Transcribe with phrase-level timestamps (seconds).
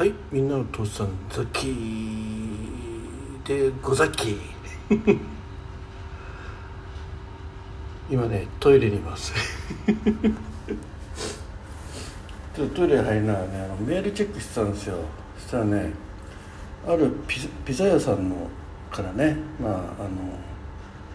[0.00, 4.38] はいみんなの父さんザッキーでござっき。
[8.08, 9.34] 今ねトイレにいます。
[12.56, 13.60] ちょっとトイレ入りながらね。
[13.60, 14.96] あのメールチェックしてたんですよ。
[15.36, 15.92] そしたらね
[16.88, 18.48] あるピピザ屋さんの
[18.90, 19.84] からねまああの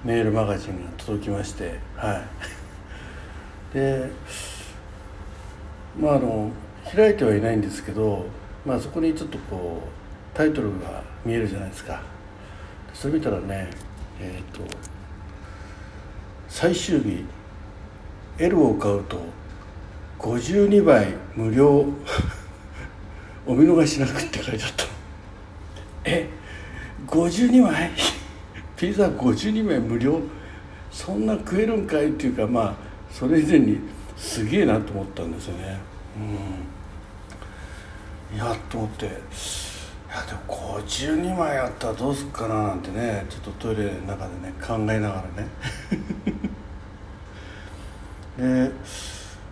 [0.03, 2.23] メールマガジンが届きましては
[3.73, 3.73] い。
[3.73, 4.11] で
[5.99, 6.51] まああの
[6.95, 8.27] 開いてはいないんですけど
[8.65, 12.01] まあそこにちょっとこうタイトルが見えるじゃないですか。
[12.93, 13.69] それ見たらね
[14.19, 14.61] えっ、と
[16.47, 17.25] 最終日
[18.39, 19.19] L を買うと
[20.19, 21.85] 52倍無料。
[23.47, 24.85] お見逃しなくって書いてあった。
[26.05, 26.27] え
[27.07, 27.91] 52枚？
[28.75, 30.19] ピザ52枚無料？
[30.91, 32.07] そんな食えるんかい？
[32.09, 32.75] っていうかまあ
[33.11, 33.79] それ以前に
[34.17, 35.77] すげえなと思ったんですよね。
[36.17, 36.75] うん
[38.35, 39.13] いやと思っていや
[40.27, 45.47] でも52枚あったらどうすっかななんてねちょっとトイレの中でね考えながらね。
[48.37, 48.71] で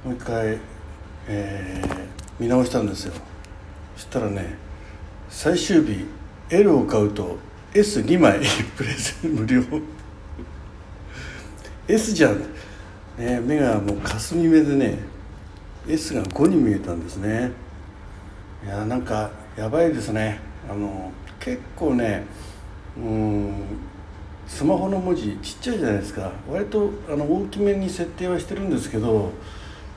[0.04, 0.58] もう一回、
[1.28, 3.14] えー見直したんですよ。
[3.96, 4.56] そしたらね
[5.30, 6.06] 最終日
[6.50, 7.38] L を買うと
[7.74, 8.40] S2 枚
[8.76, 9.64] プレゼン無料。
[11.88, 12.40] S じゃん、
[13.18, 15.00] ね、目がもう霞目でね
[15.88, 17.52] S が5に見えたんですね。
[18.66, 20.40] いやなんかやばいですね。
[20.70, 22.24] あの結構ね
[22.98, 23.54] うん
[24.48, 26.32] スマホの文字ちっちゃいじゃないですか。
[26.50, 29.32] 割とあの大きめに設定はしてるんですけど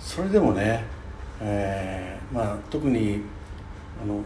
[0.01, 0.85] それでもね、
[1.41, 3.21] えーまあ、特に
[4.03, 4.21] あの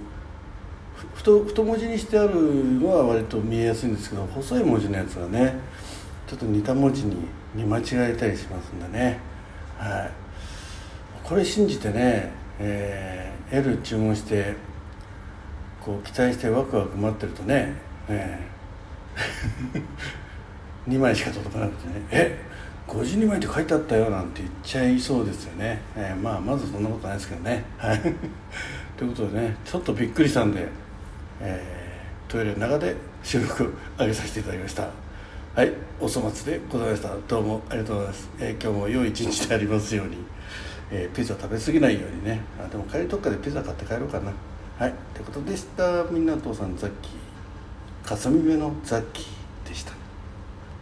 [0.94, 2.34] ふ太太文字にしてある
[2.80, 5.54] のは割と見えやすいんですけど細い文字のやつはね
[6.26, 7.16] ちょっと似た文字に
[7.54, 9.18] 見間違えたりしますんでね、
[9.78, 10.10] はい、
[11.24, 12.30] これ信じてね、
[12.60, 14.54] えー L 注文して
[15.80, 17.74] こう期待してワクワク待ってるとね、
[18.08, 18.38] え
[20.86, 22.38] 2 枚しか届かなくてね「え
[22.86, 27.64] 52枚って書いてあったよ」なんて言っちゃいそうですよね、えーまあまずそんなことないですけどね。
[27.78, 28.00] はい。
[28.96, 30.68] ということでねちょっとびっくりしたんで、
[31.40, 34.88] えートイレの中で収録上げさせていただきました。
[35.56, 35.72] はい。
[35.98, 37.10] お粗末でございました。
[37.26, 40.18] どうもありがとうございます、えー今日も良い一日でありますように、
[40.90, 42.40] えーピザ食べ過ぎないようにね。
[42.58, 44.32] あでも帰りどっかでピザ買って帰ろうかな。
[44.78, 44.90] はい。
[44.90, 46.04] ってことでした。
[46.04, 48.08] みんなお父さんザッキー。
[48.08, 49.39] かすみ目のザッキー。